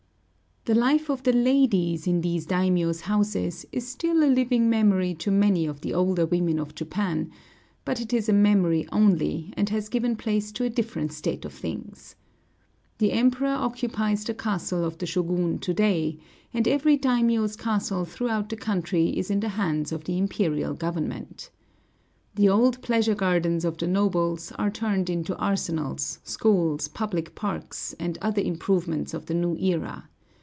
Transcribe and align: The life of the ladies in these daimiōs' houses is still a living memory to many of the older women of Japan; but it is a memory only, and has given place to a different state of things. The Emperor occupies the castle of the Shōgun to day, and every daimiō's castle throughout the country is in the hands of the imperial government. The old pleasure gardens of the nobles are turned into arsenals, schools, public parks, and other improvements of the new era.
The 0.65 0.75
life 0.75 1.09
of 1.09 1.23
the 1.23 1.33
ladies 1.33 2.05
in 2.05 2.21
these 2.21 2.45
daimiōs' 2.45 3.01
houses 3.01 3.65
is 3.71 3.87
still 3.87 4.23
a 4.23 4.29
living 4.31 4.69
memory 4.69 5.15
to 5.15 5.31
many 5.31 5.65
of 5.65 5.81
the 5.81 5.91
older 5.95 6.23
women 6.23 6.59
of 6.59 6.75
Japan; 6.75 7.31
but 7.83 7.99
it 7.99 8.13
is 8.13 8.29
a 8.29 8.33
memory 8.33 8.87
only, 8.91 9.51
and 9.57 9.69
has 9.69 9.89
given 9.89 10.15
place 10.15 10.51
to 10.51 10.63
a 10.63 10.69
different 10.69 11.13
state 11.13 11.45
of 11.45 11.51
things. 11.51 12.15
The 12.99 13.11
Emperor 13.11 13.47
occupies 13.49 14.23
the 14.23 14.35
castle 14.35 14.85
of 14.85 14.99
the 14.99 15.07
Shōgun 15.07 15.59
to 15.61 15.73
day, 15.73 16.19
and 16.53 16.67
every 16.67 16.95
daimiō's 16.95 17.55
castle 17.55 18.05
throughout 18.05 18.49
the 18.49 18.55
country 18.55 19.17
is 19.17 19.31
in 19.31 19.39
the 19.39 19.49
hands 19.57 19.91
of 19.91 20.03
the 20.03 20.19
imperial 20.19 20.75
government. 20.75 21.49
The 22.35 22.49
old 22.49 22.83
pleasure 22.83 23.15
gardens 23.15 23.65
of 23.65 23.79
the 23.79 23.87
nobles 23.87 24.51
are 24.59 24.69
turned 24.69 25.09
into 25.09 25.35
arsenals, 25.39 26.19
schools, 26.23 26.87
public 26.87 27.33
parks, 27.33 27.95
and 27.99 28.19
other 28.21 28.43
improvements 28.43 29.15
of 29.15 29.25
the 29.25 29.33
new 29.33 29.55
era. 29.57 30.07